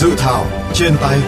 Dự 0.00 0.14
thảo 0.18 0.46
trên 0.74 0.92
tay 1.00 1.18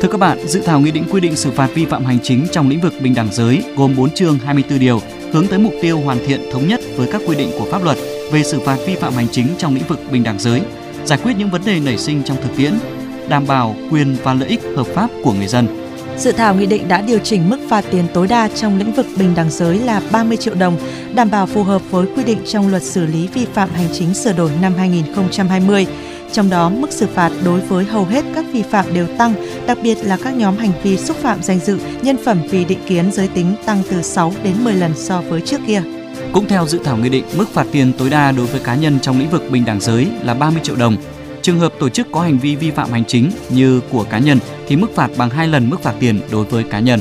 Thưa 0.00 0.08
các 0.08 0.18
bạn, 0.18 0.46
dự 0.46 0.60
thảo 0.60 0.80
nghị 0.80 0.90
định 0.90 1.04
quy 1.10 1.20
định 1.20 1.36
xử 1.36 1.50
phạt 1.50 1.68
vi 1.74 1.84
phạm 1.84 2.04
hành 2.04 2.18
chính 2.22 2.46
trong 2.52 2.68
lĩnh 2.68 2.80
vực 2.80 2.92
bình 3.02 3.14
đẳng 3.14 3.28
giới 3.32 3.64
gồm 3.76 3.96
4 3.96 4.10
chương 4.10 4.38
24 4.38 4.78
điều, 4.78 5.00
hướng 5.32 5.46
tới 5.46 5.58
mục 5.58 5.72
tiêu 5.82 6.00
hoàn 6.00 6.18
thiện 6.26 6.40
thống 6.52 6.68
nhất 6.68 6.80
với 6.96 7.08
các 7.12 7.22
quy 7.26 7.36
định 7.36 7.50
của 7.58 7.66
pháp 7.70 7.84
luật 7.84 7.98
về 8.32 8.42
xử 8.42 8.60
phạt 8.60 8.78
vi 8.86 8.94
phạm 8.94 9.12
hành 9.12 9.28
chính 9.28 9.46
trong 9.58 9.74
lĩnh 9.74 9.88
vực 9.88 9.98
bình 10.12 10.22
đẳng 10.22 10.38
giới, 10.38 10.62
giải 11.04 11.18
quyết 11.22 11.32
những 11.38 11.50
vấn 11.50 11.62
đề 11.64 11.80
nảy 11.80 11.98
sinh 11.98 12.22
trong 12.24 12.36
thực 12.42 12.56
tiễn, 12.56 12.72
đảm 13.28 13.46
bảo 13.46 13.76
quyền 13.90 14.16
và 14.22 14.34
lợi 14.34 14.48
ích 14.48 14.60
hợp 14.76 14.86
pháp 14.86 15.10
của 15.24 15.32
người 15.32 15.48
dân. 15.48 15.81
Dự 16.16 16.32
thảo 16.32 16.54
nghị 16.54 16.66
định 16.66 16.88
đã 16.88 17.00
điều 17.00 17.18
chỉnh 17.18 17.50
mức 17.50 17.58
phạt 17.68 17.84
tiền 17.90 18.04
tối 18.14 18.26
đa 18.26 18.48
trong 18.48 18.78
lĩnh 18.78 18.92
vực 18.92 19.06
bình 19.16 19.34
đẳng 19.34 19.50
giới 19.50 19.78
là 19.78 20.02
30 20.12 20.36
triệu 20.36 20.54
đồng, 20.54 20.76
đảm 21.14 21.30
bảo 21.30 21.46
phù 21.46 21.62
hợp 21.62 21.82
với 21.90 22.06
quy 22.16 22.24
định 22.24 22.38
trong 22.46 22.68
luật 22.68 22.82
xử 22.82 23.06
lý 23.06 23.28
vi 23.28 23.46
phạm 23.54 23.70
hành 23.70 23.88
chính 23.92 24.14
sửa 24.14 24.32
đổi 24.32 24.50
năm 24.60 24.72
2020. 24.76 25.86
Trong 26.32 26.50
đó, 26.50 26.68
mức 26.68 26.92
xử 26.92 27.06
phạt 27.06 27.32
đối 27.44 27.60
với 27.60 27.84
hầu 27.84 28.04
hết 28.04 28.24
các 28.34 28.44
vi 28.52 28.62
phạm 28.62 28.94
đều 28.94 29.06
tăng, 29.18 29.34
đặc 29.66 29.78
biệt 29.82 29.98
là 30.02 30.18
các 30.24 30.36
nhóm 30.36 30.56
hành 30.56 30.72
vi 30.82 30.96
xúc 30.96 31.16
phạm 31.16 31.42
danh 31.42 31.58
dự, 31.58 31.78
nhân 32.02 32.16
phẩm 32.24 32.38
vì 32.50 32.64
định 32.64 32.80
kiến 32.86 33.12
giới 33.12 33.28
tính 33.28 33.54
tăng 33.66 33.82
từ 33.90 34.02
6 34.02 34.32
đến 34.42 34.54
10 34.64 34.74
lần 34.74 34.92
so 34.96 35.20
với 35.20 35.40
trước 35.40 35.60
kia. 35.66 35.82
Cũng 36.32 36.48
theo 36.48 36.66
dự 36.66 36.78
thảo 36.84 36.96
nghị 36.96 37.08
định, 37.08 37.24
mức 37.36 37.48
phạt 37.52 37.66
tiền 37.72 37.92
tối 37.98 38.10
đa 38.10 38.32
đối 38.32 38.46
với 38.46 38.60
cá 38.60 38.74
nhân 38.74 38.98
trong 39.00 39.18
lĩnh 39.18 39.30
vực 39.30 39.42
bình 39.50 39.64
đẳng 39.64 39.80
giới 39.80 40.06
là 40.22 40.34
30 40.34 40.60
triệu 40.64 40.76
đồng. 40.76 40.96
Trường 41.42 41.58
hợp 41.58 41.72
tổ 41.80 41.88
chức 41.88 42.06
có 42.12 42.20
hành 42.20 42.38
vi 42.38 42.56
vi 42.56 42.70
phạm 42.70 42.90
hành 42.90 43.04
chính 43.04 43.30
như 43.50 43.80
của 43.90 44.04
cá 44.10 44.18
nhân 44.18 44.38
thì 44.68 44.76
mức 44.76 44.94
phạt 44.94 45.10
bằng 45.16 45.30
2 45.30 45.48
lần 45.48 45.70
mức 45.70 45.82
phạt 45.82 45.94
tiền 46.00 46.20
đối 46.30 46.44
với 46.44 46.64
cá 46.64 46.80
nhân. 46.80 47.00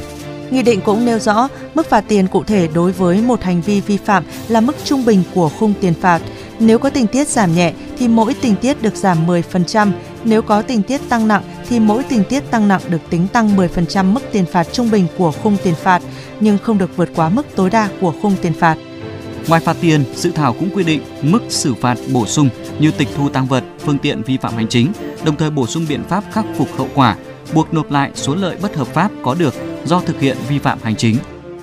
Nghị 0.51 0.63
định 0.63 0.81
cũng 0.81 1.05
nêu 1.05 1.19
rõ 1.19 1.47
mức 1.75 1.89
phạt 1.89 2.03
tiền 2.07 2.27
cụ 2.27 2.43
thể 2.43 2.67
đối 2.73 2.91
với 2.91 3.21
một 3.21 3.43
hành 3.43 3.61
vi 3.61 3.81
vi 3.81 3.97
phạm 3.97 4.23
là 4.47 4.61
mức 4.61 4.75
trung 4.83 5.05
bình 5.05 5.23
của 5.33 5.49
khung 5.49 5.73
tiền 5.81 5.93
phạt. 5.93 6.21
Nếu 6.59 6.79
có 6.79 6.89
tình 6.89 7.07
tiết 7.07 7.27
giảm 7.27 7.55
nhẹ 7.55 7.73
thì 7.99 8.07
mỗi 8.07 8.33
tình 8.41 8.55
tiết 8.55 8.81
được 8.81 8.95
giảm 8.95 9.27
10%, 9.27 9.91
nếu 10.23 10.41
có 10.41 10.61
tình 10.61 10.81
tiết 10.81 11.01
tăng 11.09 11.27
nặng 11.27 11.43
thì 11.69 11.79
mỗi 11.79 12.03
tình 12.03 12.23
tiết 12.23 12.51
tăng 12.51 12.67
nặng 12.67 12.81
được 12.89 13.01
tính 13.09 13.27
tăng 13.27 13.57
10% 13.57 14.13
mức 14.13 14.21
tiền 14.31 14.45
phạt 14.45 14.67
trung 14.71 14.91
bình 14.91 15.07
của 15.17 15.31
khung 15.31 15.57
tiền 15.63 15.75
phạt, 15.75 16.01
nhưng 16.39 16.57
không 16.57 16.77
được 16.77 16.97
vượt 16.97 17.09
quá 17.15 17.29
mức 17.29 17.45
tối 17.55 17.69
đa 17.69 17.89
của 18.01 18.13
khung 18.21 18.35
tiền 18.41 18.53
phạt. 18.53 18.77
Ngoài 19.47 19.61
phạt 19.61 19.77
tiền, 19.81 20.03
dự 20.15 20.31
thảo 20.31 20.53
cũng 20.53 20.69
quy 20.73 20.83
định 20.83 21.01
mức 21.21 21.39
xử 21.49 21.73
phạt 21.73 21.97
bổ 22.13 22.25
sung 22.25 22.49
như 22.79 22.91
tịch 22.91 23.07
thu 23.15 23.29
tăng 23.29 23.47
vật, 23.47 23.63
phương 23.79 23.97
tiện 23.97 24.21
vi 24.23 24.37
phạm 24.37 24.53
hành 24.53 24.67
chính, 24.67 24.91
đồng 25.25 25.35
thời 25.35 25.49
bổ 25.49 25.67
sung 25.67 25.85
biện 25.89 26.03
pháp 26.09 26.23
khắc 26.31 26.45
phục 26.57 26.67
hậu 26.77 26.87
quả, 26.93 27.15
buộc 27.53 27.73
nộp 27.73 27.91
lại 27.91 28.11
số 28.15 28.35
lợi 28.35 28.55
bất 28.61 28.75
hợp 28.75 28.87
pháp 28.87 29.11
có 29.23 29.33
được 29.33 29.53
do 29.85 30.01
thực 30.01 30.19
hiện 30.19 30.37
vi 30.49 30.59
phạm 30.59 30.79
hành 30.83 30.95
chính. 30.95 31.17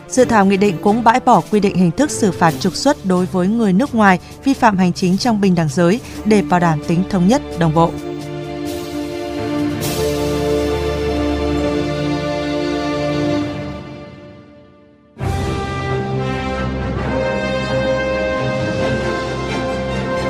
Dự 0.09 0.25
thảo 0.25 0.47
nghị 0.47 0.57
định 0.57 0.77
cũng 0.83 1.05
bãi 1.05 1.21
bỏ 1.21 1.43
quy 1.51 1.61
định 1.61 1.77
hình 1.77 1.91
thức 1.91 2.11
xử 2.11 2.33
phạt 2.33 2.55
trục 2.61 2.75
xuất 2.75 3.07
đối 3.07 3.27
với 3.27 3.49
người 3.49 3.73
nước 3.73 3.95
ngoài 3.95 4.19
vi 4.45 4.55
phạm 4.55 4.77
hành 4.77 4.93
chính 4.93 5.19
trong 5.19 5.41
bình 5.41 5.55
đẳng 5.55 5.69
giới 5.69 6.01
để 6.25 6.43
bảo 6.43 6.61
đảm 6.61 6.79
tính 6.89 7.05
thống 7.11 7.29
nhất, 7.29 7.43
đồng 7.59 7.75
bộ. 7.75 7.91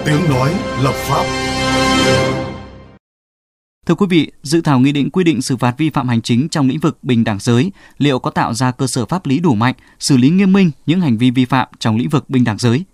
Tiếng 0.08 0.30
nói 0.30 0.50
lập 0.82 0.92
pháp 0.92 1.24
Thưa 3.86 3.94
quý 3.94 4.06
vị, 4.10 4.30
dự 4.42 4.60
thảo 4.60 4.80
nghị 4.80 4.92
định 4.92 5.10
quy 5.10 5.24
định 5.24 5.42
xử 5.42 5.56
phạt 5.56 5.74
vi 5.78 5.90
phạm 5.90 6.08
hành 6.08 6.22
chính 6.22 6.48
trong 6.48 6.68
lĩnh 6.68 6.78
vực 6.78 6.98
bình 7.02 7.24
đẳng 7.24 7.38
giới 7.38 7.72
liệu 7.98 8.18
có 8.18 8.30
tạo 8.30 8.54
ra 8.54 8.70
cơ 8.70 8.86
sở 8.86 9.06
pháp 9.06 9.26
lý 9.26 9.40
đủ 9.40 9.54
mạnh 9.54 9.74
xử 9.98 10.16
lý 10.16 10.30
nghiêm 10.30 10.52
minh 10.52 10.70
những 10.86 11.00
hành 11.00 11.18
vi 11.18 11.30
vi 11.30 11.44
phạm 11.44 11.68
trong 11.78 11.96
lĩnh 11.96 12.08
vực 12.08 12.30
bình 12.30 12.44
đẳng 12.44 12.58
giới? 12.58 12.84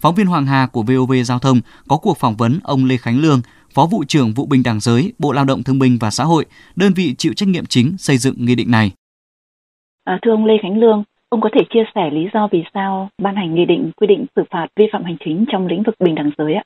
Phóng 0.00 0.14
viên 0.14 0.26
Hoàng 0.26 0.46
Hà 0.46 0.66
của 0.66 0.82
VOV 0.82 1.12
Giao 1.24 1.38
thông 1.38 1.60
có 1.88 1.96
cuộc 1.96 2.18
phỏng 2.18 2.36
vấn 2.36 2.60
ông 2.64 2.84
Lê 2.84 2.96
Khánh 2.96 3.20
Lương, 3.20 3.40
Phó 3.74 3.86
vụ 3.86 4.04
trưởng 4.08 4.34
vụ 4.34 4.46
bình 4.46 4.62
đẳng 4.62 4.80
giới, 4.80 5.12
Bộ 5.18 5.32
Lao 5.32 5.44
động 5.44 5.62
Thương 5.62 5.78
binh 5.78 5.98
và 6.00 6.10
Xã 6.10 6.24
hội, 6.24 6.44
đơn 6.76 6.92
vị 6.94 7.14
chịu 7.18 7.32
trách 7.32 7.48
nhiệm 7.48 7.66
chính 7.66 7.98
xây 7.98 8.18
dựng 8.18 8.34
nghị 8.38 8.54
định 8.54 8.70
này. 8.70 8.92
À, 10.04 10.18
thưa 10.22 10.30
ông 10.30 10.44
Lê 10.44 10.54
Khánh 10.62 10.78
Lương, 10.80 11.04
ông 11.30 11.40
có 11.40 11.48
thể 11.52 11.60
chia 11.70 11.84
sẻ 11.94 12.10
lý 12.10 12.28
do 12.32 12.48
vì 12.52 12.64
sao 12.74 13.08
ban 13.22 13.36
hành 13.36 13.54
nghị 13.54 13.64
định 13.64 13.90
quy 13.96 14.06
định 14.06 14.26
xử 14.36 14.42
phạt 14.50 14.66
vi 14.76 14.86
phạm 14.92 15.04
hành 15.04 15.16
chính 15.24 15.44
trong 15.52 15.66
lĩnh 15.66 15.82
vực 15.82 15.94
bình 16.00 16.14
đẳng 16.14 16.30
giới 16.38 16.54
ạ? 16.54 16.62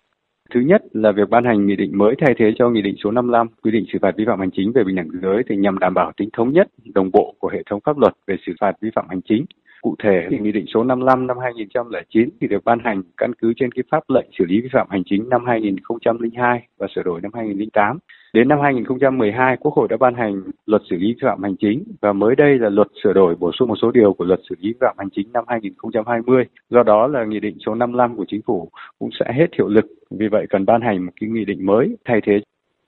Thứ 0.55 0.61
nhất 0.61 0.83
là 0.93 1.13
việc 1.13 1.31
ban 1.31 1.45
hành 1.45 1.67
nghị 1.67 1.77
định 1.77 1.99
mới 1.99 2.15
thay 2.19 2.35
thế 2.39 2.53
cho 2.59 2.69
nghị 2.69 2.83
định 2.83 2.95
số 3.05 3.11
55 3.11 3.47
quy 3.63 3.71
định 3.71 3.85
xử 3.93 3.99
phạt 4.03 4.17
vi 4.17 4.25
phạm 4.27 4.41
hành 4.41 4.51
chính 4.51 4.73
về 4.73 4.85
bình 4.85 4.97
đẳng 4.97 5.09
giới 5.23 5.43
thì 5.49 5.57
nhằm 5.57 5.79
đảm 5.79 5.95
bảo 5.95 6.13
tính 6.17 6.29
thống 6.33 6.53
nhất, 6.53 6.69
đồng 6.95 7.11
bộ 7.13 7.35
của 7.39 7.49
hệ 7.49 7.63
thống 7.71 7.81
pháp 7.85 7.99
luật 7.99 8.13
về 8.27 8.37
xử 8.47 8.53
phạt 8.61 8.73
vi 8.81 8.91
phạm 8.95 9.07
hành 9.09 9.21
chính. 9.29 9.45
Cụ 9.83 9.95
thể, 10.03 10.27
thì 10.31 10.39
nghị 10.39 10.53
định 10.53 10.67
số 10.75 10.85
55 10.85 11.27
năm 11.27 11.37
2009 11.43 12.29
thì 12.41 12.47
được 12.47 12.65
ban 12.65 12.79
hành 12.85 13.03
căn 13.17 13.33
cứ 13.39 13.53
trên 13.57 13.73
cái 13.73 13.83
pháp 13.91 14.03
lệnh 14.09 14.27
xử 14.39 14.45
lý 14.45 14.61
vi 14.61 14.69
phạm 14.73 14.87
hành 14.91 15.03
chính 15.07 15.29
năm 15.29 15.45
2002 15.47 16.67
và 16.79 16.87
sửa 16.95 17.03
đổi 17.03 17.21
năm 17.21 17.31
2008. 17.35 17.99
Đến 18.35 18.49
năm 18.49 18.59
2012, 18.61 19.57
Quốc 19.57 19.75
hội 19.75 19.89
đã 19.89 19.97
ban 19.97 20.15
hành 20.15 20.43
luật 20.67 20.83
xử 20.91 20.97
lý 20.97 21.07
vi 21.07 21.19
phạm 21.23 21.43
hành 21.43 21.57
chính 21.57 21.85
và 22.01 22.13
mới 22.13 22.37
đây 22.37 22.59
là 22.59 22.69
luật 22.69 22.89
sửa 23.03 23.13
đổi 23.13 23.35
bổ 23.37 23.53
sung 23.53 23.69
một 23.69 23.77
số 23.83 23.91
điều 23.91 24.13
của 24.13 24.25
luật 24.25 24.41
xử 24.49 24.55
lý 24.59 24.69
vi 24.73 24.79
phạm 24.81 24.95
hành 24.99 25.09
chính 25.11 25.33
năm 25.33 25.45
2020. 25.49 26.45
Do 26.71 26.83
đó 26.83 27.07
là 27.07 27.25
nghị 27.25 27.41
định 27.41 27.57
số 27.67 27.75
55 27.75 28.17
của 28.17 28.25
chính 28.29 28.41
phủ 28.47 28.69
cũng 28.99 29.11
sẽ 29.21 29.33
hết 29.33 29.47
hiệu 29.59 29.69
lực. 29.69 29.85
Vì 30.11 30.29
vậy 30.29 30.47
cần 30.51 30.67
ban 30.67 30.81
hành 30.81 31.07
một 31.07 31.13
cái 31.21 31.31
nghị 31.31 31.45
định 31.45 31.67
mới 31.67 31.97
thay 32.05 32.21
thế 32.27 32.41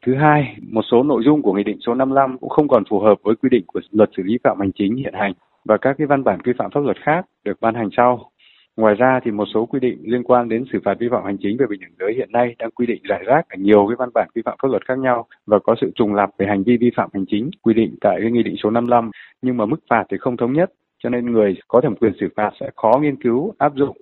Thứ 0.07 0.15
hai, 0.15 0.57
một 0.71 0.83
số 0.91 1.03
nội 1.03 1.23
dung 1.25 1.43
của 1.43 1.53
Nghị 1.53 1.65
định 1.65 1.79
số 1.87 1.95
55 1.95 2.39
cũng 2.39 2.51
không 2.51 2.69
còn 2.69 2.83
phù 2.91 3.01
hợp 3.01 3.19
với 3.23 3.35
quy 3.37 3.49
định 3.49 3.65
của 3.67 3.81
luật 3.91 4.11
xử 4.17 4.23
lý 4.23 4.33
vi 4.33 4.39
phạm 4.45 4.61
hành 4.61 4.73
chính 4.73 4.97
hiện 4.97 5.15
hành 5.15 5.33
và 5.65 5.77
các 5.77 5.95
cái 5.99 6.07
văn 6.07 6.25
bản 6.25 6.43
quy 6.43 6.53
phạm 6.59 6.71
pháp 6.71 6.81
luật 6.81 6.97
khác 7.01 7.27
được 7.45 7.61
ban 7.61 7.75
hành 7.75 7.89
sau. 7.97 8.31
Ngoài 8.77 8.95
ra 8.95 9.21
thì 9.25 9.31
một 9.31 9.45
số 9.55 9.67
quy 9.67 9.81
định 9.81 9.99
liên 10.03 10.23
quan 10.23 10.49
đến 10.49 10.65
xử 10.73 10.79
phạt 10.85 10.95
vi 10.99 11.09
phạm 11.11 11.25
hành 11.25 11.37
chính 11.41 11.57
về 11.57 11.67
bình 11.67 11.81
đẳng 11.81 11.93
giới 11.99 12.15
hiện 12.15 12.33
nay 12.33 12.55
đang 12.59 12.71
quy 12.71 12.87
định 12.87 13.03
rải 13.03 13.25
rác 13.27 13.49
ở 13.49 13.57
nhiều 13.59 13.87
cái 13.89 13.97
văn 13.97 14.09
bản 14.15 14.29
quy 14.35 14.43
phạm 14.45 14.59
pháp 14.63 14.69
luật 14.69 14.87
khác 14.87 14.99
nhau 14.99 15.27
và 15.47 15.59
có 15.59 15.75
sự 15.81 15.91
trùng 15.95 16.15
lặp 16.15 16.31
về 16.39 16.47
hành 16.47 16.63
vi 16.63 16.77
vi 16.77 16.91
phạm 16.97 17.11
hành 17.13 17.25
chính 17.29 17.51
quy 17.63 17.75
định 17.75 17.97
tại 18.01 18.19
cái 18.21 18.31
nghị 18.31 18.43
định 18.43 18.57
số 18.63 18.71
55 18.71 19.11
nhưng 19.43 19.57
mà 19.57 19.67
mức 19.67 19.81
phạt 19.91 20.05
thì 20.11 20.17
không 20.21 20.37
thống 20.37 20.53
nhất, 20.53 20.73
cho 21.03 21.11
nên 21.11 21.33
người 21.33 21.57
có 21.69 21.81
thẩm 21.81 21.97
quyền 21.97 22.13
xử 22.21 22.29
phạt 22.37 22.51
sẽ 22.61 22.71
khó 22.77 22.99
nghiên 23.01 23.23
cứu, 23.23 23.55
áp 23.59 23.73
dụng. 23.75 23.97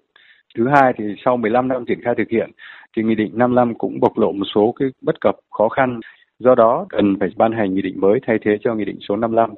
Thứ 0.58 0.68
hai 0.68 0.92
thì 0.98 1.04
sau 1.24 1.36
15 1.36 1.68
năm 1.68 1.84
triển 1.84 2.02
khai 2.04 2.14
thực 2.18 2.30
hiện 2.30 2.50
thì 2.96 3.02
nghị 3.02 3.14
định 3.14 3.30
55 3.34 3.74
cũng 3.74 4.00
bộc 4.00 4.18
lộ 4.18 4.32
một 4.32 4.46
số 4.54 4.74
cái 4.78 4.88
bất 5.02 5.20
cập, 5.20 5.36
khó 5.50 5.68
khăn 5.68 6.00
Do 6.38 6.54
đó 6.54 6.86
cần 6.88 7.16
phải 7.20 7.28
ban 7.36 7.52
hành 7.52 7.74
nghị 7.74 7.82
định 7.82 8.00
mới 8.00 8.20
thay 8.26 8.38
thế 8.42 8.58
cho 8.60 8.74
nghị 8.74 8.84
định 8.84 8.98
số 9.08 9.16
55. 9.16 9.50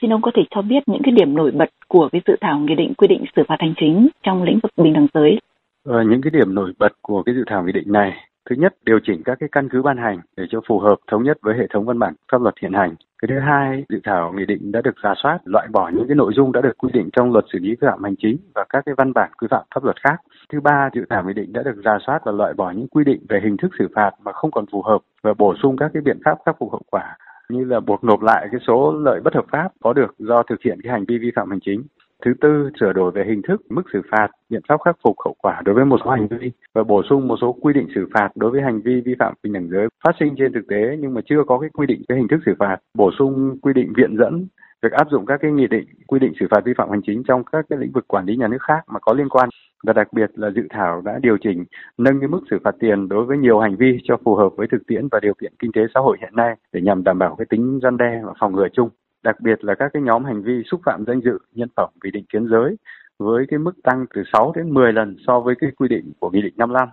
Xin 0.00 0.12
ông 0.12 0.22
có 0.22 0.30
thể 0.34 0.42
cho 0.50 0.62
biết 0.62 0.82
những 0.86 1.02
cái 1.04 1.12
điểm 1.12 1.34
nổi 1.34 1.50
bật 1.50 1.68
của 1.88 2.08
cái 2.12 2.20
dự 2.26 2.36
thảo 2.40 2.58
nghị 2.58 2.74
định 2.74 2.94
quy 2.94 3.08
định 3.08 3.24
xử 3.36 3.42
phạt 3.48 3.56
hành 3.58 3.74
chính 3.76 4.08
trong 4.22 4.42
lĩnh 4.42 4.58
vực 4.62 4.72
bình 4.76 4.92
đẳng 4.92 5.06
giới. 5.14 5.38
Ờ, 5.84 6.02
những 6.02 6.20
cái 6.22 6.30
điểm 6.30 6.54
nổi 6.54 6.72
bật 6.78 6.92
của 7.02 7.22
cái 7.22 7.34
dự 7.34 7.44
thảo 7.46 7.64
nghị 7.64 7.72
định 7.72 7.92
này 7.92 8.12
Thứ 8.50 8.56
nhất, 8.58 8.74
điều 8.84 8.98
chỉnh 9.02 9.22
các 9.24 9.38
cái 9.40 9.48
căn 9.52 9.68
cứ 9.68 9.82
ban 9.82 9.96
hành 9.96 10.20
để 10.36 10.44
cho 10.50 10.60
phù 10.68 10.78
hợp 10.78 10.96
thống 11.10 11.22
nhất 11.22 11.38
với 11.42 11.54
hệ 11.58 11.66
thống 11.70 11.84
văn 11.84 11.98
bản 11.98 12.14
pháp 12.32 12.42
luật 12.42 12.54
hiện 12.62 12.72
hành. 12.72 12.94
Cái 13.22 13.28
thứ 13.28 13.38
hai, 13.38 13.84
dự 13.88 14.00
thảo 14.04 14.32
nghị 14.36 14.44
định 14.44 14.72
đã 14.72 14.80
được 14.84 14.94
giả 15.02 15.14
soát, 15.22 15.38
loại 15.44 15.68
bỏ 15.72 15.90
những 15.94 16.06
cái 16.08 16.14
nội 16.14 16.32
dung 16.36 16.52
đã 16.52 16.60
được 16.60 16.78
quy 16.78 16.90
định 16.92 17.08
trong 17.12 17.32
luật 17.32 17.44
xử 17.52 17.58
lý 17.58 17.70
vi 17.70 17.86
phạm 17.86 18.04
hành 18.04 18.14
chính 18.18 18.36
và 18.54 18.64
các 18.68 18.82
cái 18.86 18.94
văn 18.98 19.12
bản 19.12 19.30
quy 19.38 19.46
phạm 19.50 19.64
pháp 19.74 19.84
luật 19.84 19.96
khác. 20.02 20.16
Thứ 20.52 20.60
ba, 20.60 20.88
dự 20.94 21.04
thảo 21.10 21.24
nghị 21.24 21.32
định 21.32 21.52
đã 21.52 21.62
được 21.62 21.76
giả 21.84 21.98
soát 22.06 22.20
và 22.24 22.32
loại 22.32 22.54
bỏ 22.54 22.70
những 22.70 22.88
quy 22.88 23.04
định 23.04 23.20
về 23.28 23.40
hình 23.44 23.56
thức 23.56 23.70
xử 23.78 23.88
phạt 23.94 24.10
mà 24.22 24.32
không 24.32 24.50
còn 24.50 24.64
phù 24.72 24.82
hợp 24.82 24.98
và 25.22 25.34
bổ 25.38 25.54
sung 25.62 25.76
các 25.76 25.90
cái 25.94 26.02
biện 26.02 26.18
pháp 26.24 26.38
khắc 26.46 26.56
phục 26.58 26.72
hậu 26.72 26.82
quả 26.90 27.16
như 27.52 27.64
là 27.64 27.80
buộc 27.80 28.04
nộp 28.04 28.22
lại 28.22 28.48
cái 28.52 28.60
số 28.66 28.92
lợi 28.92 29.20
bất 29.20 29.34
hợp 29.34 29.44
pháp 29.52 29.68
có 29.80 29.92
được 29.92 30.14
do 30.18 30.42
thực 30.42 30.62
hiện 30.64 30.80
cái 30.82 30.92
hành 30.92 31.04
vi 31.08 31.18
vi 31.18 31.30
phạm 31.36 31.50
hành 31.50 31.60
chính. 31.60 31.82
Thứ 32.24 32.34
tư, 32.40 32.70
sửa 32.80 32.92
đổi 32.92 33.10
về 33.10 33.24
hình 33.28 33.42
thức, 33.48 33.62
mức 33.70 33.82
xử 33.92 34.02
phạt, 34.10 34.28
biện 34.48 34.60
pháp 34.68 34.76
khắc 34.84 34.96
phục 35.04 35.16
hậu 35.24 35.34
quả 35.38 35.62
đối 35.64 35.74
với 35.74 35.84
một 35.84 36.00
số 36.04 36.10
hành 36.10 36.26
vi 36.28 36.50
và 36.74 36.82
bổ 36.82 37.02
sung 37.10 37.28
một 37.28 37.36
số 37.40 37.52
quy 37.60 37.72
định 37.72 37.88
xử 37.94 38.08
phạt 38.14 38.28
đối 38.34 38.50
với 38.50 38.62
hành 38.62 38.80
vi 38.80 39.00
vi 39.00 39.14
phạm 39.18 39.34
bình 39.42 39.52
đẳng 39.52 39.68
giới 39.68 39.88
phát 40.04 40.12
sinh 40.20 40.34
trên 40.38 40.52
thực 40.52 40.66
tế 40.68 40.96
nhưng 40.98 41.14
mà 41.14 41.20
chưa 41.28 41.42
có 41.46 41.58
cái 41.58 41.70
quy 41.72 41.86
định 41.86 42.02
cái 42.08 42.18
hình 42.18 42.28
thức 42.28 42.40
xử 42.46 42.52
phạt, 42.58 42.76
bổ 42.94 43.10
sung 43.18 43.58
quy 43.62 43.72
định 43.72 43.92
viện 43.96 44.16
dẫn 44.18 44.46
việc 44.82 44.92
áp 44.92 45.10
dụng 45.10 45.26
các 45.26 45.40
cái 45.42 45.50
nghị 45.50 45.66
định 45.66 45.84
quy 46.06 46.18
định 46.18 46.32
xử 46.40 46.46
phạt 46.50 46.60
vi 46.64 46.72
phạm 46.78 46.90
hành 46.90 47.02
chính 47.06 47.22
trong 47.28 47.44
các 47.44 47.66
cái 47.70 47.78
lĩnh 47.78 47.92
vực 47.92 48.08
quản 48.08 48.26
lý 48.26 48.36
nhà 48.36 48.48
nước 48.48 48.62
khác 48.62 48.80
mà 48.86 49.00
có 49.00 49.12
liên 49.12 49.28
quan 49.28 49.48
và 49.84 49.92
đặc 49.92 50.12
biệt 50.12 50.30
là 50.34 50.50
dự 50.50 50.62
thảo 50.70 51.02
đã 51.04 51.18
điều 51.22 51.36
chỉnh 51.38 51.64
nâng 51.98 52.20
cái 52.20 52.28
mức 52.28 52.40
xử 52.50 52.58
phạt 52.64 52.74
tiền 52.80 53.08
đối 53.08 53.24
với 53.24 53.38
nhiều 53.38 53.60
hành 53.60 53.76
vi 53.76 53.98
cho 54.04 54.16
phù 54.24 54.34
hợp 54.34 54.48
với 54.56 54.66
thực 54.70 54.86
tiễn 54.86 55.08
và 55.08 55.20
điều 55.22 55.34
kiện 55.34 55.52
kinh 55.58 55.72
tế 55.72 55.82
xã 55.94 56.00
hội 56.00 56.16
hiện 56.20 56.36
nay 56.36 56.54
để 56.72 56.80
nhằm 56.80 57.04
đảm 57.04 57.18
bảo 57.18 57.34
cái 57.38 57.46
tính 57.50 57.80
răn 57.82 57.96
đe 57.96 58.20
và 58.24 58.32
phòng 58.40 58.52
ngừa 58.52 58.68
chung 58.72 58.88
đặc 59.22 59.40
biệt 59.40 59.64
là 59.64 59.74
các 59.74 59.90
cái 59.92 60.02
nhóm 60.02 60.24
hành 60.24 60.42
vi 60.42 60.62
xúc 60.70 60.80
phạm 60.84 61.04
danh 61.06 61.20
dự, 61.20 61.38
nhân 61.54 61.68
phẩm 61.76 61.90
vì 62.02 62.10
định 62.10 62.24
kiến 62.32 62.46
giới 62.50 62.76
với 63.18 63.46
cái 63.48 63.58
mức 63.58 63.72
tăng 63.82 64.06
từ 64.14 64.22
6 64.32 64.52
đến 64.56 64.74
10 64.74 64.92
lần 64.92 65.16
so 65.26 65.40
với 65.40 65.54
cái 65.60 65.70
quy 65.76 65.88
định 65.88 66.12
của 66.18 66.30
Nghị 66.30 66.42
định 66.42 66.54
55. 66.56 66.88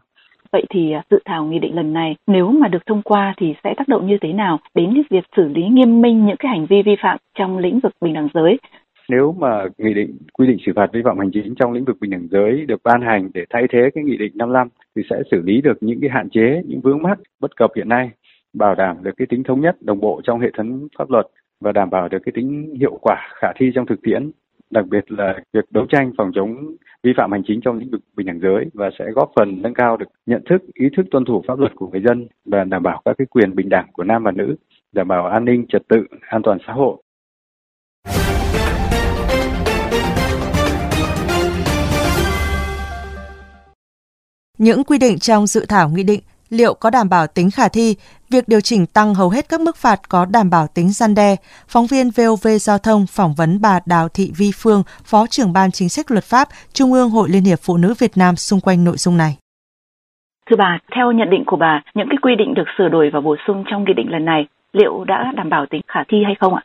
Vậy 0.51 0.65
thì 0.69 0.91
à, 0.91 1.03
dự 1.11 1.19
thảo 1.25 1.45
nghị 1.45 1.59
định 1.59 1.75
lần 1.75 1.93
này 1.93 2.15
nếu 2.27 2.51
mà 2.51 2.67
được 2.67 2.85
thông 2.85 3.01
qua 3.01 3.33
thì 3.37 3.53
sẽ 3.63 3.73
tác 3.77 3.87
động 3.87 4.07
như 4.07 4.17
thế 4.21 4.33
nào 4.33 4.59
đến 4.73 5.03
việc 5.09 5.23
xử 5.35 5.47
lý 5.47 5.63
nghiêm 5.63 6.01
minh 6.01 6.25
những 6.25 6.37
cái 6.39 6.49
hành 6.49 6.65
vi 6.65 6.81
vi 6.85 6.95
phạm 7.01 7.17
trong 7.37 7.57
lĩnh 7.57 7.79
vực 7.79 7.93
bình 8.01 8.13
đẳng 8.13 8.27
giới? 8.33 8.57
Nếu 9.09 9.35
mà 9.39 9.63
nghị 9.77 9.93
định 9.93 10.17
quy 10.33 10.47
định 10.47 10.57
xử 10.65 10.71
phạt 10.75 10.89
vi 10.93 11.01
phạm 11.05 11.19
hành 11.19 11.31
chính 11.33 11.55
trong 11.55 11.71
lĩnh 11.73 11.85
vực 11.85 11.97
bình 11.99 12.11
đẳng 12.11 12.27
giới 12.31 12.65
được 12.65 12.81
ban 12.83 13.01
hành 13.01 13.29
để 13.33 13.45
thay 13.49 13.63
thế 13.69 13.89
cái 13.95 14.03
nghị 14.03 14.17
định 14.17 14.31
55 14.35 14.67
thì 14.95 15.01
sẽ 15.09 15.15
xử 15.31 15.41
lý 15.41 15.61
được 15.61 15.77
những 15.81 16.01
cái 16.01 16.09
hạn 16.09 16.29
chế, 16.29 16.61
những 16.65 16.81
vướng 16.81 17.01
mắc 17.01 17.19
bất 17.39 17.55
cập 17.57 17.71
hiện 17.75 17.89
nay, 17.89 18.09
bảo 18.53 18.75
đảm 18.75 18.97
được 19.03 19.11
cái 19.17 19.27
tính 19.29 19.43
thống 19.43 19.61
nhất 19.61 19.75
đồng 19.81 19.99
bộ 19.99 20.21
trong 20.23 20.39
hệ 20.39 20.51
thống 20.57 20.87
pháp 20.97 21.09
luật 21.11 21.25
và 21.61 21.71
đảm 21.71 21.89
bảo 21.89 22.09
được 22.09 22.19
cái 22.25 22.33
tính 22.35 22.75
hiệu 22.79 22.97
quả 23.01 23.29
khả 23.41 23.47
thi 23.55 23.71
trong 23.75 23.85
thực 23.85 24.01
tiễn 24.01 24.31
đặc 24.71 24.85
biệt 24.89 25.11
là 25.11 25.39
việc 25.53 25.65
đấu 25.71 25.85
tranh 25.89 26.11
phòng 26.17 26.31
chống 26.35 26.75
vi 27.03 27.13
phạm 27.17 27.31
hành 27.31 27.43
chính 27.47 27.61
trong 27.61 27.77
lĩnh 27.77 27.89
vực 27.89 28.01
bình 28.15 28.27
đẳng 28.27 28.39
giới 28.39 28.65
và 28.73 28.89
sẽ 28.99 29.05
góp 29.11 29.31
phần 29.35 29.61
nâng 29.61 29.73
cao 29.73 29.97
được 29.97 30.05
nhận 30.25 30.41
thức, 30.49 30.61
ý 30.73 30.85
thức 30.97 31.05
tuân 31.11 31.25
thủ 31.25 31.43
pháp 31.47 31.59
luật 31.59 31.71
của 31.75 31.87
người 31.87 32.01
dân 32.01 32.27
và 32.45 32.63
đảm 32.63 32.83
bảo 32.83 33.01
các 33.05 33.15
cái 33.17 33.25
quyền 33.25 33.55
bình 33.55 33.69
đẳng 33.69 33.87
của 33.93 34.03
nam 34.03 34.23
và 34.23 34.31
nữ, 34.31 34.55
đảm 34.93 35.07
bảo 35.07 35.25
an 35.25 35.45
ninh 35.45 35.65
trật 35.69 35.87
tự, 35.87 36.05
an 36.21 36.41
toàn 36.41 36.57
xã 36.67 36.73
hội. 36.73 36.97
Những 44.57 44.83
quy 44.83 44.97
định 44.97 45.19
trong 45.19 45.47
dự 45.47 45.65
thảo 45.69 45.89
nghị 45.89 46.03
định 46.03 46.19
liệu 46.49 46.73
có 46.73 46.89
đảm 46.89 47.09
bảo 47.09 47.27
tính 47.27 47.51
khả 47.51 47.67
thi, 47.67 47.95
việc 48.29 48.47
điều 48.47 48.61
chỉnh 48.61 48.85
tăng 48.85 49.15
hầu 49.15 49.29
hết 49.29 49.45
các 49.49 49.61
mức 49.61 49.77
phạt 49.77 49.99
có 50.09 50.25
đảm 50.25 50.49
bảo 50.49 50.67
tính 50.75 50.89
gian 50.89 51.15
đe. 51.15 51.35
Phóng 51.67 51.85
viên 51.85 52.09
VOV 52.09 52.47
Giao 52.59 52.77
thông 52.77 53.05
phỏng 53.07 53.33
vấn 53.37 53.61
bà 53.61 53.79
Đào 53.85 54.09
Thị 54.09 54.31
Vi 54.37 54.51
Phương, 54.55 54.83
Phó 55.03 55.25
trưởng 55.29 55.53
ban 55.53 55.71
chính 55.71 55.89
sách 55.89 56.11
luật 56.11 56.23
pháp, 56.23 56.47
Trung 56.73 56.93
ương 56.93 57.09
Hội 57.09 57.29
Liên 57.29 57.43
hiệp 57.43 57.59
Phụ 57.61 57.77
nữ 57.77 57.93
Việt 57.99 58.17
Nam 58.17 58.35
xung 58.35 58.59
quanh 58.59 58.83
nội 58.83 58.97
dung 58.97 59.17
này. 59.17 59.37
Thưa 60.49 60.55
bà, 60.55 60.77
theo 60.95 61.11
nhận 61.11 61.29
định 61.29 61.43
của 61.45 61.57
bà, 61.57 61.81
những 61.95 62.07
cái 62.09 62.17
quy 62.21 62.35
định 62.35 62.53
được 62.53 62.67
sửa 62.77 62.89
đổi 62.89 63.09
và 63.13 63.21
bổ 63.21 63.35
sung 63.47 63.63
trong 63.71 63.83
nghị 63.83 63.93
định 63.93 64.11
lần 64.11 64.25
này 64.25 64.47
liệu 64.73 65.03
đã 65.03 65.31
đảm 65.35 65.49
bảo 65.49 65.65
tính 65.69 65.81
khả 65.87 65.99
thi 66.07 66.17
hay 66.25 66.35
không 66.39 66.55
ạ? 66.55 66.63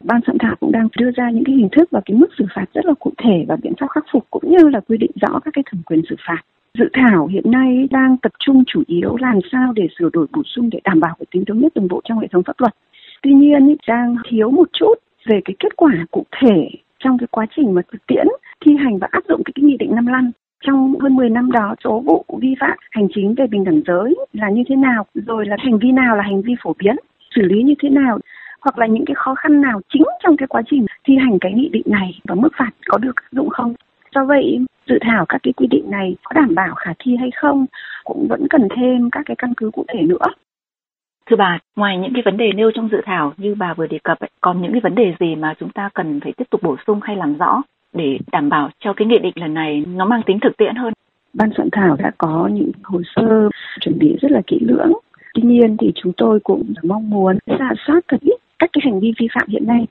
Ban 0.00 0.20
soạn 0.26 0.38
thảo 0.40 0.54
cũng 0.60 0.72
đang 0.72 0.88
đưa 0.96 1.10
ra 1.16 1.30
những 1.30 1.44
cái 1.44 1.54
hình 1.54 1.68
thức 1.72 1.88
và 1.90 2.00
cái 2.04 2.16
mức 2.16 2.26
xử 2.38 2.46
phạt 2.54 2.64
rất 2.74 2.84
là 2.84 2.94
cụ 3.00 3.12
thể 3.18 3.44
và 3.48 3.56
biện 3.62 3.72
pháp 3.80 3.86
khắc 3.90 4.04
phục 4.12 4.26
cũng 4.30 4.42
như 4.50 4.68
là 4.68 4.80
quy 4.88 4.96
định 4.98 5.10
rõ 5.20 5.40
các 5.44 5.50
cái 5.54 5.64
thẩm 5.70 5.82
quyền 5.82 6.02
xử 6.08 6.16
phạt. 6.26 6.42
Dự 6.78 6.88
thảo 6.92 7.26
hiện 7.26 7.50
nay 7.50 7.88
đang 7.90 8.16
tập 8.16 8.32
trung 8.38 8.64
chủ 8.66 8.82
yếu 8.86 9.16
làm 9.16 9.38
sao 9.52 9.72
để 9.72 9.88
sửa 9.98 10.08
đổi 10.12 10.26
bổ 10.32 10.42
sung 10.44 10.70
để 10.70 10.80
đảm 10.84 11.00
bảo 11.00 11.14
cái 11.18 11.26
tính 11.30 11.44
thống 11.44 11.60
nhất 11.60 11.72
đồng 11.74 11.88
bộ 11.88 12.00
trong 12.04 12.18
hệ 12.18 12.28
thống 12.28 12.42
pháp 12.42 12.60
luật. 12.60 12.74
Tuy 13.22 13.32
nhiên 13.32 13.76
đang 13.88 14.16
thiếu 14.28 14.50
một 14.50 14.68
chút 14.72 14.94
về 15.26 15.40
cái 15.44 15.56
kết 15.58 15.76
quả 15.76 15.92
cụ 16.10 16.24
thể 16.42 16.70
trong 16.98 17.18
cái 17.18 17.26
quá 17.30 17.46
trình 17.56 17.74
mà 17.74 17.82
thực 17.92 18.06
tiễn 18.06 18.26
thi 18.64 18.76
hành 18.76 18.98
và 18.98 19.08
áp 19.10 19.22
dụng 19.28 19.42
cái, 19.44 19.52
cái 19.54 19.62
nghị 19.62 19.76
định 19.76 19.94
55 19.94 20.30
trong 20.64 20.94
hơn 21.00 21.16
10 21.16 21.30
năm 21.30 21.52
đó 21.52 21.74
số 21.84 22.00
vụ 22.00 22.24
vi 22.40 22.54
phạm 22.60 22.78
hành 22.90 23.08
chính 23.14 23.34
về 23.34 23.46
bình 23.46 23.64
đẳng 23.64 23.80
giới 23.86 24.14
là 24.32 24.50
như 24.50 24.62
thế 24.68 24.76
nào 24.76 25.06
rồi 25.14 25.46
là 25.46 25.56
hành 25.58 25.78
vi 25.78 25.92
nào 25.92 26.16
là 26.16 26.22
hành 26.22 26.42
vi 26.42 26.54
phổ 26.62 26.74
biến 26.78 26.96
xử 27.34 27.42
lý 27.42 27.62
như 27.62 27.74
thế 27.82 27.88
nào 27.88 28.18
hoặc 28.60 28.78
là 28.78 28.86
những 28.86 29.04
cái 29.04 29.14
khó 29.14 29.34
khăn 29.34 29.60
nào 29.60 29.80
chính 29.92 30.02
trong 30.22 30.36
cái 30.36 30.46
quá 30.46 30.62
trình 30.70 30.86
thi 31.04 31.16
hành 31.16 31.38
cái 31.40 31.52
nghị 31.52 31.68
định 31.68 31.86
này 31.86 32.20
và 32.24 32.34
mức 32.34 32.48
phạt 32.58 32.70
có 32.86 32.98
được 32.98 33.16
áp 33.16 33.32
dụng 33.32 33.48
không 33.48 33.74
do 34.14 34.24
vậy 34.24 34.58
dự 34.88 34.98
thảo 35.00 35.26
các 35.28 35.40
cái 35.42 35.52
quy 35.52 35.66
định 35.66 35.90
này 35.90 36.16
có 36.24 36.32
đảm 36.34 36.54
bảo 36.54 36.74
khả 36.74 36.92
thi 36.98 37.16
hay 37.16 37.30
không 37.36 37.66
cũng 38.04 38.26
vẫn 38.28 38.46
cần 38.50 38.68
thêm 38.76 39.10
các 39.10 39.22
cái 39.26 39.36
căn 39.36 39.54
cứ 39.56 39.70
cụ 39.70 39.84
thể 39.88 40.02
nữa. 40.02 40.26
Thưa 41.26 41.36
bà, 41.36 41.58
ngoài 41.76 41.98
những 41.98 42.12
cái 42.14 42.22
vấn 42.24 42.36
đề 42.36 42.52
nêu 42.52 42.70
trong 42.74 42.88
dự 42.92 43.00
thảo 43.04 43.32
như 43.36 43.54
bà 43.54 43.74
vừa 43.74 43.86
đề 43.86 43.98
cập, 44.04 44.18
còn 44.40 44.62
những 44.62 44.72
cái 44.72 44.80
vấn 44.80 44.94
đề 44.94 45.14
gì 45.20 45.34
mà 45.34 45.54
chúng 45.60 45.70
ta 45.70 45.88
cần 45.94 46.20
phải 46.20 46.32
tiếp 46.36 46.44
tục 46.50 46.62
bổ 46.62 46.76
sung 46.86 47.00
hay 47.02 47.16
làm 47.16 47.38
rõ 47.38 47.62
để 47.92 48.18
đảm 48.32 48.48
bảo 48.48 48.70
cho 48.78 48.92
cái 48.92 49.06
nghị 49.08 49.18
định 49.18 49.32
lần 49.36 49.54
này 49.54 49.84
nó 49.86 50.04
mang 50.04 50.22
tính 50.26 50.38
thực 50.40 50.56
tiễn 50.56 50.74
hơn? 50.76 50.92
Ban 51.34 51.50
soạn 51.56 51.68
thảo 51.72 51.96
đã 51.98 52.10
có 52.18 52.48
những 52.52 52.70
hồ 52.82 53.00
sơ 53.16 53.48
chuẩn 53.80 53.98
bị 53.98 54.16
rất 54.20 54.30
là 54.30 54.40
kỹ 54.46 54.58
lưỡng. 54.60 54.92
Tuy 55.34 55.42
nhiên 55.42 55.76
thì 55.76 55.92
chúng 55.94 56.12
tôi 56.16 56.40
cũng 56.40 56.72
mong 56.82 57.10
muốn 57.10 57.38
giả 57.46 57.70
soát 57.86 58.00
thật 58.08 58.20
ít 58.20 58.36
các 58.58 58.70
cái 58.72 58.80
hành 58.84 59.00
vi 59.00 59.12
vi 59.18 59.28
phạm 59.34 59.48
hiện 59.48 59.66
nay 59.66 59.86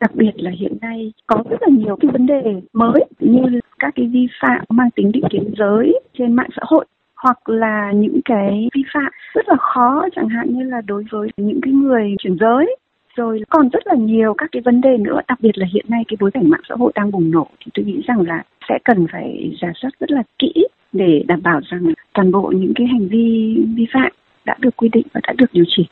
đặc 0.00 0.14
biệt 0.14 0.32
là 0.36 0.50
hiện 0.50 0.76
nay 0.80 1.12
có 1.26 1.42
rất 1.50 1.62
là 1.62 1.68
nhiều 1.70 1.96
cái 2.00 2.10
vấn 2.10 2.26
đề 2.26 2.42
mới 2.72 3.04
như 3.20 3.60
các 3.78 3.94
cái 3.94 4.06
vi 4.06 4.26
phạm 4.42 4.64
mang 4.68 4.90
tính 4.90 5.12
định 5.12 5.24
kiến 5.30 5.54
giới 5.58 6.00
trên 6.18 6.32
mạng 6.32 6.50
xã 6.56 6.62
hội 6.66 6.84
hoặc 7.16 7.48
là 7.48 7.92
những 7.92 8.20
cái 8.24 8.68
vi 8.74 8.82
phạm 8.94 9.12
rất 9.34 9.48
là 9.48 9.56
khó 9.56 10.04
chẳng 10.16 10.28
hạn 10.28 10.46
như 10.50 10.62
là 10.64 10.80
đối 10.80 11.04
với 11.10 11.28
những 11.36 11.60
cái 11.62 11.72
người 11.72 12.14
chuyển 12.18 12.36
giới. 12.40 12.76
Rồi 13.16 13.42
còn 13.48 13.68
rất 13.68 13.86
là 13.86 13.94
nhiều 13.94 14.34
các 14.34 14.48
cái 14.52 14.62
vấn 14.62 14.80
đề 14.80 14.96
nữa, 14.98 15.20
đặc 15.28 15.38
biệt 15.40 15.58
là 15.58 15.66
hiện 15.72 15.86
nay 15.88 16.04
cái 16.08 16.16
bối 16.20 16.30
cảnh 16.30 16.50
mạng 16.50 16.60
xã 16.68 16.74
hội 16.78 16.92
đang 16.94 17.10
bùng 17.10 17.30
nổ 17.30 17.46
thì 17.60 17.70
tôi 17.74 17.84
nghĩ 17.84 18.00
rằng 18.08 18.20
là 18.20 18.42
sẽ 18.68 18.78
cần 18.84 19.06
phải 19.12 19.52
giả 19.62 19.72
soát 19.74 19.90
rất 20.00 20.10
là 20.10 20.22
kỹ 20.38 20.52
để 20.92 21.24
đảm 21.26 21.42
bảo 21.42 21.60
rằng 21.70 21.92
toàn 22.14 22.32
bộ 22.32 22.52
những 22.56 22.72
cái 22.74 22.86
hành 22.86 23.08
vi 23.08 23.56
vi 23.76 23.86
phạm 23.92 24.12
đã 24.44 24.56
được 24.60 24.76
quy 24.76 24.88
định 24.88 25.06
và 25.12 25.20
đã 25.26 25.32
được 25.38 25.52
điều 25.52 25.64
chỉnh. 25.68 25.86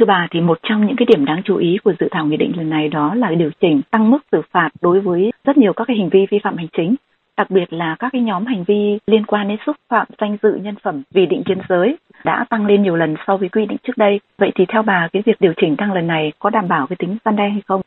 Thưa 0.00 0.06
bà, 0.06 0.28
thì 0.30 0.40
một 0.40 0.58
trong 0.62 0.86
những 0.86 0.96
cái 0.96 1.06
điểm 1.06 1.24
đáng 1.24 1.42
chú 1.44 1.56
ý 1.56 1.76
của 1.84 1.92
dự 2.00 2.08
thảo 2.10 2.26
nghị 2.26 2.36
định 2.36 2.52
lần 2.56 2.70
này 2.70 2.88
đó 2.88 3.14
là 3.14 3.30
điều 3.30 3.50
chỉnh 3.60 3.80
tăng 3.90 4.10
mức 4.10 4.18
xử 4.32 4.40
phạt 4.50 4.68
đối 4.80 5.00
với 5.00 5.32
rất 5.44 5.56
nhiều 5.56 5.72
các 5.72 5.84
cái 5.88 5.96
hành 5.96 6.08
vi 6.08 6.26
vi 6.30 6.38
phạm 6.42 6.56
hành 6.56 6.66
chính, 6.76 6.94
đặc 7.36 7.50
biệt 7.50 7.72
là 7.72 7.96
các 7.98 8.08
cái 8.12 8.22
nhóm 8.22 8.46
hành 8.46 8.64
vi 8.64 8.98
liên 9.06 9.26
quan 9.26 9.48
đến 9.48 9.58
xúc 9.66 9.76
phạm 9.88 10.06
danh 10.20 10.36
dự 10.42 10.54
nhân 10.54 10.74
phẩm 10.82 11.02
vì 11.14 11.26
định 11.26 11.42
kiến 11.46 11.58
giới 11.68 11.96
đã 12.24 12.44
tăng 12.50 12.66
lên 12.66 12.82
nhiều 12.82 12.96
lần 12.96 13.14
so 13.26 13.36
với 13.36 13.48
quy 13.48 13.66
định 13.66 13.78
trước 13.82 13.98
đây. 13.98 14.20
Vậy 14.38 14.50
thì 14.54 14.64
theo 14.68 14.82
bà, 14.82 15.08
cái 15.12 15.22
việc 15.26 15.40
điều 15.40 15.52
chỉnh 15.56 15.76
tăng 15.76 15.92
lần 15.92 16.06
này 16.06 16.32
có 16.38 16.50
đảm 16.50 16.68
bảo 16.68 16.86
cái 16.86 16.96
tính 16.98 17.16
gian 17.24 17.36
đe 17.36 17.48
hay 17.48 17.62
không? 17.66 17.80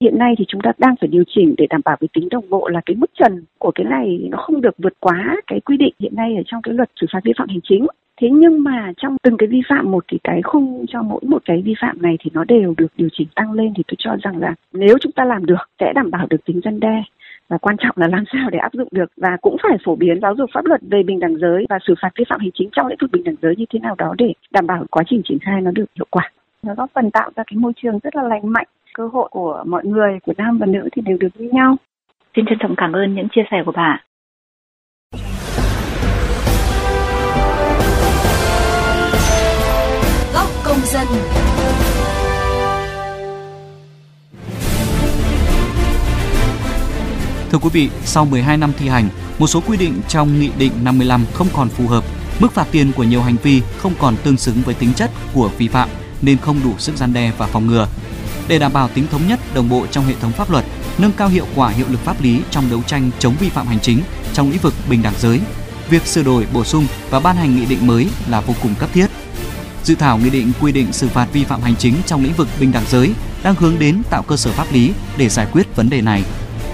Hiện 0.00 0.18
nay 0.18 0.34
thì 0.38 0.44
chúng 0.48 0.60
ta 0.60 0.72
đang 0.78 0.94
phải 1.00 1.08
điều 1.08 1.24
chỉnh 1.28 1.54
để 1.58 1.66
đảm 1.70 1.80
bảo 1.84 1.96
cái 2.00 2.08
tính 2.12 2.28
đồng 2.30 2.50
bộ 2.50 2.68
là 2.68 2.80
cái 2.86 2.96
mức 2.96 3.10
trần 3.18 3.44
của 3.58 3.70
cái 3.74 3.86
này 3.90 4.28
nó 4.30 4.38
không 4.38 4.60
được 4.60 4.74
vượt 4.78 4.94
quá 5.00 5.36
cái 5.46 5.60
quy 5.60 5.76
định 5.76 5.94
hiện 5.98 6.12
nay 6.16 6.34
ở 6.36 6.42
trong 6.46 6.62
cái 6.62 6.74
luật 6.74 6.90
xử 7.00 7.06
phạt 7.12 7.20
vi 7.24 7.32
phạm 7.38 7.48
hành 7.48 7.60
chính 7.62 7.86
thế 8.20 8.28
nhưng 8.32 8.64
mà 8.64 8.92
trong 8.96 9.16
từng 9.22 9.36
cái 9.36 9.46
vi 9.46 9.60
phạm 9.68 9.90
một 9.90 10.04
thì 10.08 10.18
cái 10.24 10.42
khung 10.42 10.84
cho 10.88 11.02
mỗi 11.02 11.20
một 11.26 11.42
cái 11.44 11.62
vi 11.64 11.74
phạm 11.80 12.02
này 12.02 12.16
thì 12.20 12.30
nó 12.34 12.44
đều 12.44 12.74
được 12.78 12.86
điều 12.96 13.08
chỉnh 13.12 13.28
tăng 13.34 13.52
lên 13.52 13.72
thì 13.76 13.82
tôi 13.88 13.96
cho 13.98 14.16
rằng 14.22 14.38
là 14.38 14.54
nếu 14.72 14.98
chúng 15.00 15.12
ta 15.12 15.24
làm 15.24 15.46
được 15.46 15.68
sẽ 15.80 15.92
đảm 15.94 16.10
bảo 16.10 16.26
được 16.30 16.44
tính 16.44 16.60
dân 16.64 16.80
đe. 16.80 17.02
Và 17.48 17.58
quan 17.58 17.76
trọng 17.78 17.96
là 17.96 18.08
làm 18.08 18.24
sao 18.32 18.50
để 18.50 18.58
áp 18.58 18.72
dụng 18.72 18.88
được 18.90 19.12
và 19.16 19.36
cũng 19.40 19.56
phải 19.62 19.78
phổ 19.84 19.96
biến 19.96 20.20
giáo 20.22 20.34
dục 20.34 20.50
pháp 20.54 20.64
luật 20.64 20.80
về 20.90 21.02
bình 21.02 21.20
đẳng 21.20 21.36
giới 21.36 21.66
và 21.68 21.78
xử 21.86 21.94
phạt 22.02 22.10
vi 22.16 22.24
phạm 22.28 22.40
hành 22.40 22.50
chính 22.54 22.68
trong 22.72 22.86
lĩnh 22.86 22.98
vực 23.00 23.10
bình 23.12 23.24
đẳng 23.24 23.34
giới 23.42 23.56
như 23.56 23.64
thế 23.72 23.78
nào 23.78 23.94
đó 23.98 24.14
để 24.18 24.32
đảm 24.50 24.66
bảo 24.66 24.84
quá 24.90 25.02
trình 25.06 25.22
triển 25.24 25.38
khai 25.38 25.60
nó 25.60 25.70
được 25.70 25.86
hiệu 25.96 26.06
quả. 26.10 26.30
Nó 26.62 26.74
góp 26.74 26.90
phần 26.94 27.10
tạo 27.10 27.30
ra 27.36 27.42
cái 27.46 27.56
môi 27.56 27.72
trường 27.82 27.98
rất 28.02 28.16
là 28.16 28.22
lành 28.22 28.52
mạnh 28.52 28.66
cơ 28.94 29.08
hội 29.12 29.28
của 29.30 29.64
mọi 29.66 29.84
người 29.84 30.18
của 30.22 30.32
nam 30.36 30.58
và 30.58 30.66
nữ 30.66 30.88
thì 30.92 31.02
đều 31.02 31.16
được 31.20 31.28
như 31.38 31.48
nhau. 31.52 31.76
Xin 32.36 32.44
trân 32.46 32.58
trọng 32.58 32.76
cảm 32.76 32.92
ơn 32.92 33.14
những 33.14 33.28
chia 33.28 33.44
sẻ 33.50 33.62
của 33.66 33.72
bà 33.76 34.00
công 40.70 40.86
dân. 40.86 41.06
Thưa 47.50 47.58
quý 47.58 47.68
vị, 47.72 47.90
sau 48.04 48.24
12 48.24 48.56
năm 48.56 48.72
thi 48.78 48.88
hành, 48.88 49.08
một 49.38 49.46
số 49.46 49.62
quy 49.66 49.76
định 49.76 50.00
trong 50.08 50.40
Nghị 50.40 50.50
định 50.58 50.72
55 50.82 51.24
không 51.34 51.48
còn 51.54 51.68
phù 51.68 51.86
hợp. 51.86 52.04
Mức 52.40 52.52
phạt 52.52 52.66
tiền 52.70 52.92
của 52.96 53.04
nhiều 53.04 53.22
hành 53.22 53.36
vi 53.42 53.62
không 53.78 53.92
còn 53.98 54.16
tương 54.24 54.36
xứng 54.36 54.62
với 54.64 54.74
tính 54.74 54.92
chất 54.94 55.10
của 55.34 55.50
vi 55.58 55.68
phạm 55.68 55.88
nên 56.22 56.38
không 56.38 56.60
đủ 56.64 56.74
sức 56.78 56.96
gian 56.96 57.12
đe 57.12 57.32
và 57.38 57.46
phòng 57.46 57.66
ngừa. 57.66 57.88
Để 58.48 58.58
đảm 58.58 58.72
bảo 58.72 58.88
tính 58.88 59.06
thống 59.10 59.28
nhất, 59.28 59.40
đồng 59.54 59.68
bộ 59.68 59.86
trong 59.90 60.04
hệ 60.06 60.14
thống 60.20 60.32
pháp 60.32 60.50
luật, 60.50 60.64
nâng 60.98 61.12
cao 61.12 61.28
hiệu 61.28 61.46
quả 61.54 61.68
hiệu 61.68 61.86
lực 61.90 62.00
pháp 62.00 62.22
lý 62.22 62.40
trong 62.50 62.70
đấu 62.70 62.82
tranh 62.86 63.10
chống 63.18 63.34
vi 63.40 63.48
phạm 63.48 63.66
hành 63.66 63.80
chính 63.80 64.00
trong 64.32 64.50
lĩnh 64.50 64.60
vực 64.60 64.74
bình 64.90 65.02
đẳng 65.02 65.14
giới, 65.18 65.40
việc 65.90 66.06
sửa 66.06 66.22
đổi, 66.22 66.46
bổ 66.52 66.64
sung 66.64 66.86
và 67.10 67.20
ban 67.20 67.36
hành 67.36 67.56
nghị 67.56 67.66
định 67.66 67.86
mới 67.86 68.08
là 68.28 68.40
vô 68.40 68.54
cùng 68.62 68.74
cấp 68.78 68.90
thiết. 68.92 69.06
Dự 69.84 69.94
thảo 69.94 70.18
nghị 70.18 70.30
định 70.30 70.52
quy 70.60 70.72
định 70.72 70.92
xử 70.92 71.08
phạt 71.08 71.26
vi 71.32 71.44
phạm 71.44 71.62
hành 71.62 71.76
chính 71.76 71.94
trong 72.06 72.24
lĩnh 72.24 72.32
vực 72.32 72.48
bình 72.60 72.72
đẳng 72.72 72.84
giới 72.90 73.12
đang 73.42 73.54
hướng 73.54 73.78
đến 73.78 74.02
tạo 74.10 74.22
cơ 74.22 74.36
sở 74.36 74.52
pháp 74.52 74.66
lý 74.72 74.92
để 75.16 75.28
giải 75.28 75.46
quyết 75.52 75.76
vấn 75.76 75.90
đề 75.90 76.00
này. 76.00 76.24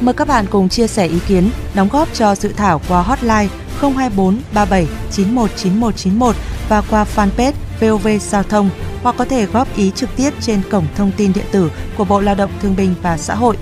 Mời 0.01 0.15
các 0.15 0.29
bạn 0.29 0.47
cùng 0.51 0.69
chia 0.69 0.87
sẻ 0.87 1.07
ý 1.07 1.19
kiến, 1.29 1.51
đóng 1.75 1.89
góp 1.93 2.15
cho 2.15 2.35
dự 2.35 2.53
thảo 2.57 2.81
qua 2.89 3.03
hotline 3.03 3.49
024 3.81 4.41
37 4.55 4.87
91 5.13 5.51
9191 5.57 6.37
và 6.69 6.83
qua 6.91 7.07
fanpage 7.17 7.53
VOV 7.81 8.09
Giao 8.21 8.43
thông 8.43 8.71
hoặc 9.03 9.15
có 9.19 9.25
thể 9.25 9.47
góp 9.47 9.77
ý 9.77 9.91
trực 9.95 10.17
tiếp 10.17 10.31
trên 10.41 10.61
cổng 10.71 10.87
thông 10.97 11.13
tin 11.17 11.33
điện 11.33 11.45
tử 11.53 11.71
của 11.97 12.05
Bộ 12.05 12.21
Lao 12.21 12.35
động 12.35 12.51
Thương 12.63 12.77
binh 12.77 12.95
và 13.03 13.19
Xã 13.19 13.35
hội 13.35 13.57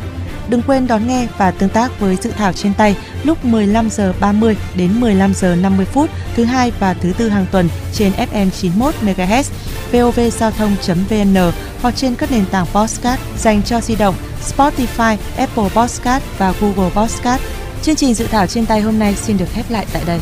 Đừng 0.48 0.62
quên 0.66 0.86
đón 0.86 1.06
nghe 1.06 1.26
và 1.38 1.50
tương 1.50 1.68
tác 1.68 2.00
với 2.00 2.16
dự 2.16 2.30
thảo 2.30 2.52
trên 2.52 2.74
tay 2.74 2.96
lúc 3.24 3.44
15 3.44 3.90
giờ 3.90 4.12
30 4.20 4.56
đến 4.76 5.00
15 5.00 5.34
giờ 5.34 5.54
50 5.54 5.86
phút 5.86 6.10
thứ 6.36 6.44
hai 6.44 6.72
và 6.78 6.94
thứ 6.94 7.12
tư 7.18 7.28
hàng 7.28 7.46
tuần 7.52 7.68
trên 7.92 8.12
FM 8.12 8.50
91 8.50 8.94
MHz, 9.02 9.44
vovgiao 9.92 10.50
thông.vn 10.50 11.52
hoặc 11.82 11.96
trên 11.96 12.14
các 12.14 12.32
nền 12.32 12.44
tảng 12.46 12.66
podcast 12.66 13.20
dành 13.38 13.62
cho 13.62 13.80
di 13.80 13.96
động 13.96 14.14
Spotify, 14.56 15.16
Apple 15.36 15.68
Podcast 15.74 16.22
và 16.38 16.54
Google 16.60 16.90
Podcast. 16.90 17.42
Chương 17.82 17.96
trình 17.96 18.14
dự 18.14 18.26
thảo 18.26 18.46
trên 18.46 18.66
tay 18.66 18.80
hôm 18.80 18.98
nay 18.98 19.14
xin 19.16 19.36
được 19.36 19.48
khép 19.52 19.70
lại 19.70 19.86
tại 19.92 20.02
đây. 20.06 20.20